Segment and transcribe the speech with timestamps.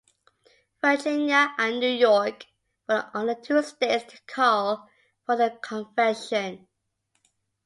[0.83, 2.47] Virginia and New York
[2.89, 4.89] were the only two states to call
[5.27, 6.67] for the Convention.